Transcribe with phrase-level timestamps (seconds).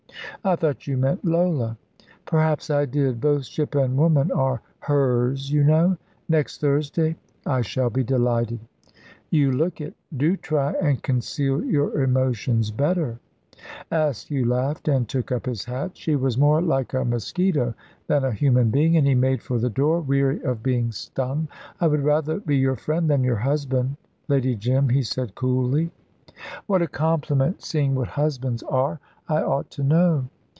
[0.43, 1.77] "I thought you meant Lola."
[2.25, 5.97] "Perhaps I did; both ship and woman are 'hers,' you know.
[6.27, 8.59] Next Thursday?" "I shall be delighted."
[9.29, 9.93] "You look it.
[10.17, 13.19] Do try and conceal your emotions better."
[13.91, 15.95] Askew laughed, and took up his hat.
[15.95, 17.75] She was more like a mosquito
[18.07, 21.49] than a human being, and he made for the door, weary of being stung.
[21.79, 23.95] "I would rather be your friend than your husband,
[24.27, 25.91] Lady Jim," he said coolly.
[26.65, 28.99] "What a compliment, seeing what husbands are!
[29.27, 30.25] I ought to know."